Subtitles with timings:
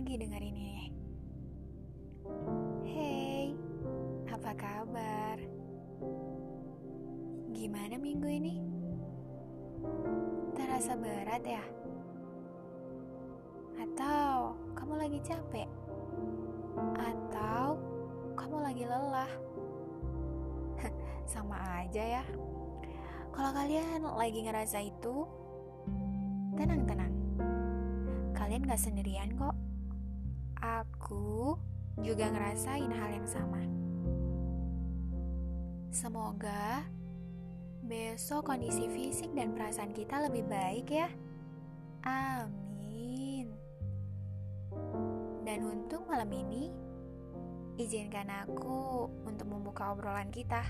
[0.00, 0.88] lagi dengerin ini.
[2.88, 3.52] Hey,
[4.32, 5.36] apa kabar?
[7.52, 8.64] Gimana minggu ini?
[10.56, 11.60] Terasa berat ya?
[13.76, 15.68] Atau kamu lagi capek?
[16.96, 17.76] Atau
[18.40, 19.32] kamu lagi lelah?
[21.28, 22.24] Sama aja ya.
[23.36, 25.28] Kalau kalian lagi ngerasa itu,
[26.56, 27.12] tenang-tenang.
[28.32, 29.52] Kalian gak sendirian kok.
[30.60, 31.56] Aku
[32.04, 33.60] juga ngerasain hal yang sama.
[35.90, 36.84] Semoga
[37.84, 41.08] besok kondisi fisik dan perasaan kita lebih baik ya.
[42.04, 43.50] Amin.
[45.42, 46.70] Dan untuk malam ini,
[47.80, 50.62] izinkan aku untuk membuka obrolan kita.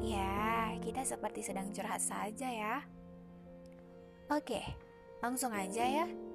[0.00, 2.84] Ya, kita seperti sedang curhat saja ya.
[4.30, 4.62] Oke,
[5.18, 6.29] langsung aja ya.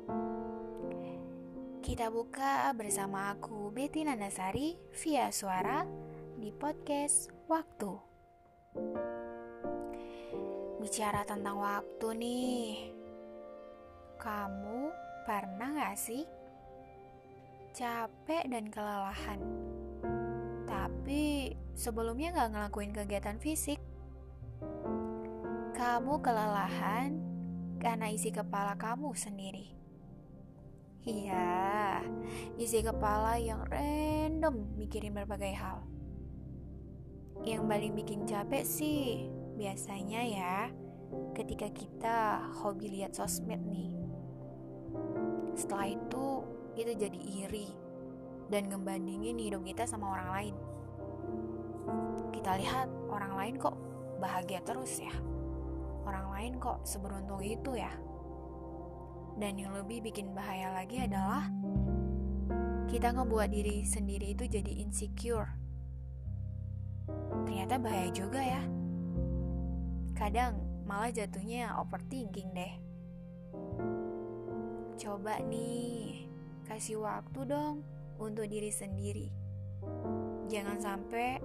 [1.86, 4.74] Kita buka bersama aku Betty Nandasari
[5.06, 5.86] via suara
[6.34, 7.94] di podcast Waktu.
[10.82, 12.74] Bicara tentang waktu nih.
[14.18, 14.90] Kamu
[15.30, 16.26] pernah gak sih
[17.78, 19.46] capek dan kelelahan?
[20.66, 23.78] Tapi sebelumnya gak ngelakuin kegiatan fisik.
[25.78, 27.14] Kamu kelelahan
[27.78, 29.85] karena isi kepala kamu sendiri.
[31.06, 32.02] Iya,
[32.58, 35.86] isi kepala yang random mikirin berbagai hal.
[37.46, 40.58] Yang paling bikin capek sih biasanya ya
[41.38, 43.94] ketika kita hobi lihat sosmed nih.
[45.54, 46.26] Setelah itu
[46.74, 47.70] kita jadi iri
[48.50, 50.56] dan ngebandingin hidup kita sama orang lain.
[52.34, 53.78] Kita lihat orang lain kok
[54.18, 55.14] bahagia terus ya
[56.06, 57.94] orang lain kok seberuntung itu ya.
[59.36, 61.52] Dan yang lebih bikin bahaya lagi adalah
[62.88, 65.52] kita ngebuat diri sendiri itu jadi insecure.
[67.44, 68.64] Ternyata bahaya juga ya.
[70.16, 72.74] Kadang malah jatuhnya overthinking deh.
[74.96, 76.32] Coba nih,
[76.72, 77.84] kasih waktu dong
[78.16, 79.28] untuk diri sendiri.
[80.48, 81.44] Jangan sampai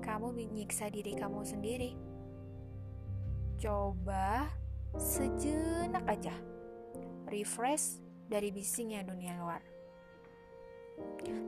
[0.00, 1.92] kamu menyiksa diri kamu sendiri.
[3.60, 4.48] Coba
[4.96, 6.32] sejenak aja
[7.28, 9.62] refresh dari bisingnya dunia luar.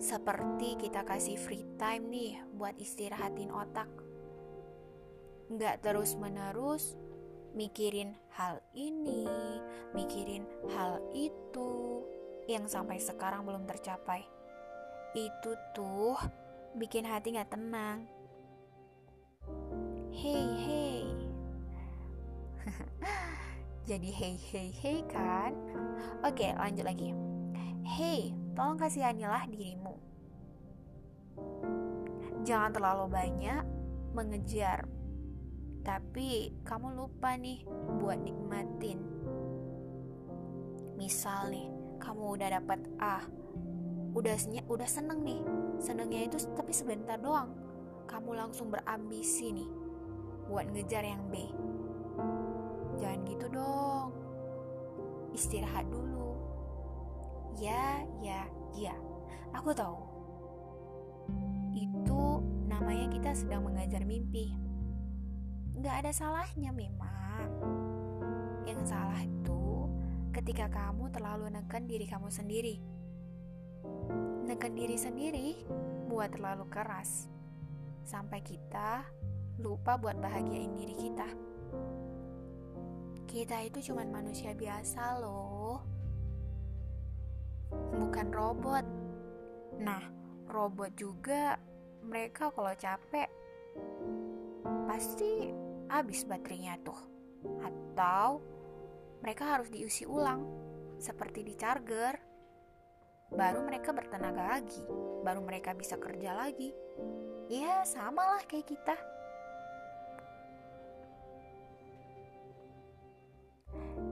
[0.00, 3.90] Seperti kita kasih free time nih buat istirahatin otak.
[5.50, 6.94] Nggak terus-menerus
[7.52, 9.26] mikirin hal ini,
[9.92, 12.06] mikirin hal itu
[12.46, 14.22] yang sampai sekarang belum tercapai.
[15.12, 16.16] Itu tuh
[16.78, 18.06] bikin hati nggak tenang.
[20.10, 21.02] Hei, hei,
[23.90, 25.50] Jadi hey hey hey kan?
[26.22, 27.10] Oke lanjut lagi.
[27.82, 29.98] Hey, tolong kasihanilah dirimu.
[32.46, 33.66] Jangan terlalu banyak
[34.14, 34.86] mengejar.
[35.82, 37.66] Tapi kamu lupa nih
[37.98, 39.02] buat nikmatin.
[40.94, 41.66] Misal nih,
[41.98, 43.26] kamu udah dapat A.
[44.14, 44.38] Udah
[44.70, 45.42] udah seneng nih.
[45.82, 47.50] Senengnya itu tapi sebentar doang.
[48.06, 49.70] Kamu langsung berambisi nih
[50.46, 51.50] buat ngejar yang B
[53.00, 54.08] Jangan gitu dong.
[55.32, 56.36] Istirahat dulu.
[57.56, 58.44] Ya, ya,
[58.76, 58.94] ya.
[59.56, 59.98] Aku tahu.
[61.72, 64.52] Itu namanya kita sedang mengajar mimpi.
[65.80, 67.48] Gak ada salahnya memang.
[68.68, 69.88] Yang salah itu
[70.30, 72.76] ketika kamu terlalu neken diri kamu sendiri.
[74.44, 75.48] Neken diri sendiri
[76.06, 77.32] buat terlalu keras.
[78.04, 79.08] Sampai kita
[79.60, 81.49] lupa buat bahagiain diri kita.
[83.30, 85.78] Kita itu cuma manusia biasa loh.
[87.70, 88.82] Bukan robot.
[89.78, 90.02] Nah,
[90.50, 91.54] robot juga
[92.02, 93.30] mereka kalau capek
[94.90, 95.46] pasti
[95.86, 96.98] habis baterainya tuh.
[97.62, 98.42] Atau
[99.22, 100.42] mereka harus diisi ulang
[100.98, 102.18] seperti di charger.
[103.30, 104.82] Baru mereka bertenaga lagi,
[105.22, 106.74] baru mereka bisa kerja lagi.
[107.46, 109.19] Ya, samalah kayak kita.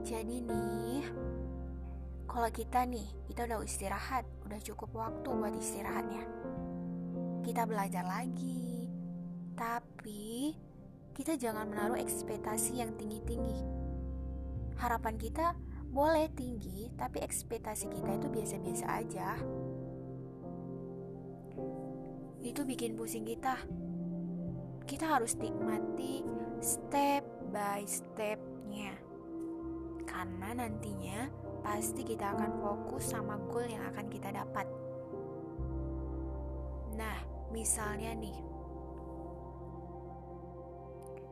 [0.09, 1.05] Jadi nih,
[2.25, 6.25] kalau kita nih, kita udah istirahat, udah cukup waktu buat istirahatnya.
[7.45, 8.89] Kita belajar lagi,
[9.53, 10.57] tapi
[11.13, 13.61] kita jangan menaruh ekspektasi yang tinggi-tinggi.
[14.81, 15.53] Harapan kita
[15.93, 19.37] boleh tinggi, tapi ekspektasi kita itu biasa-biasa aja.
[22.41, 23.61] Itu bikin pusing kita.
[24.89, 26.25] Kita harus nikmati
[26.65, 27.21] step
[27.53, 29.08] by stepnya
[30.19, 31.31] Karena nantinya
[31.63, 34.67] pasti kita akan fokus sama goal yang akan kita dapat.
[36.99, 37.23] Nah,
[37.55, 38.35] misalnya nih,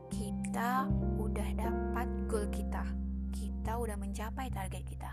[0.08, 0.88] kita
[1.20, 2.80] udah dapat goal kita,
[3.28, 5.12] kita udah mencapai target kita.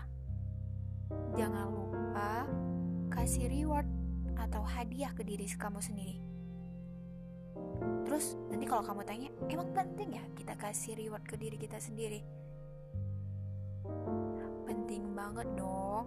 [1.36, 2.48] Jangan lupa
[3.12, 3.84] kasih reward
[4.40, 6.16] atau hadiah ke diri kamu sendiri.
[8.08, 12.45] Terus nanti kalau kamu tanya, emang penting ya kita kasih reward ke diri kita sendiri?
[14.66, 16.06] Penting banget dong.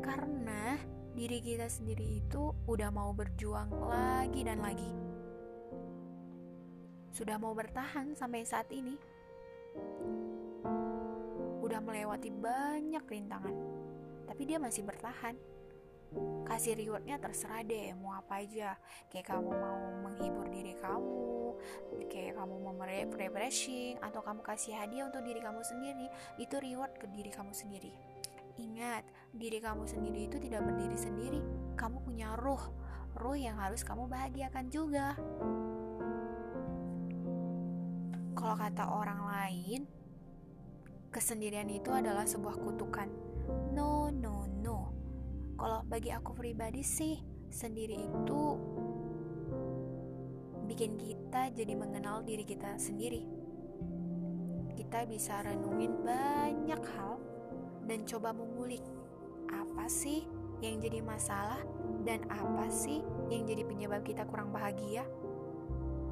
[0.00, 0.78] Karena
[1.14, 4.90] diri kita sendiri itu udah mau berjuang lagi dan lagi.
[7.14, 8.98] Sudah mau bertahan sampai saat ini.
[11.62, 13.54] Udah melewati banyak rintangan.
[14.26, 15.53] Tapi dia masih bertahan
[16.44, 18.78] kasih rewardnya terserah deh mau apa aja.
[19.10, 21.34] Kayak kamu mau menghibur diri kamu
[22.10, 22.74] kayak kamu mau
[23.14, 26.06] refreshing atau kamu kasih hadiah untuk diri kamu sendiri
[26.38, 27.92] itu reward ke diri kamu sendiri.
[28.54, 29.02] Ingat
[29.34, 31.40] diri kamu sendiri itu tidak berdiri sendiri
[31.74, 32.62] kamu punya ruh.
[33.14, 35.14] Ruh yang harus kamu bahagiakan juga.
[38.34, 39.80] Kalau kata orang lain
[41.14, 43.06] kesendirian itu adalah sebuah kutukan.
[43.74, 44.93] No no no
[45.64, 47.16] kalau bagi aku pribadi sih,
[47.48, 48.42] sendiri itu
[50.68, 53.24] bikin kita jadi mengenal diri kita sendiri.
[54.76, 57.16] Kita bisa renungin banyak hal
[57.88, 58.84] dan coba mengulik
[59.48, 60.28] apa sih
[60.60, 61.64] yang jadi masalah
[62.04, 63.00] dan apa sih
[63.32, 65.08] yang jadi penyebab kita kurang bahagia.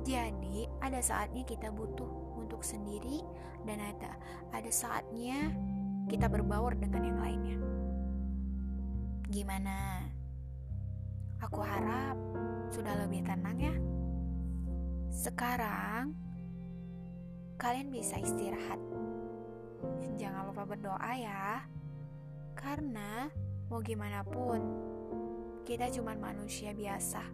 [0.00, 3.20] Jadi, ada saatnya kita butuh untuk sendiri
[3.68, 4.16] dan ada
[4.56, 5.52] ada saatnya
[6.08, 7.60] kita berbaur dengan yang lainnya.
[9.32, 10.04] Gimana?
[11.40, 12.20] Aku harap
[12.68, 13.72] sudah lebih tenang ya.
[15.08, 16.12] Sekarang
[17.56, 18.76] kalian bisa istirahat.
[20.20, 21.64] Jangan lupa berdoa ya.
[22.52, 23.32] Karena
[23.72, 24.60] mau gimana pun
[25.64, 27.24] kita cuma manusia biasa.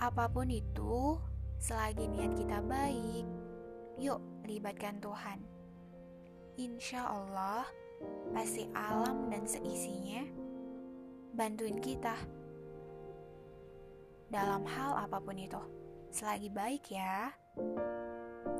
[0.00, 1.20] Apa pun itu,
[1.60, 3.28] selagi niat kita baik,
[4.00, 5.44] yuk libatkan Tuhan.
[6.56, 7.68] Insya Allah,
[8.34, 10.26] pasti alam dan seisinya
[11.34, 12.14] bantuin kita
[14.30, 15.60] dalam hal apa pun itu.
[16.10, 17.30] Selagi baik ya.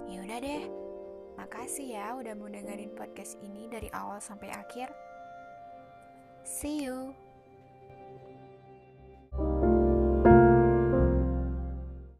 [0.06, 0.64] Ya udah deh.
[1.34, 4.90] Makasih ya udah mau dengerin podcast ini dari awal sampai akhir.
[6.46, 7.23] See you.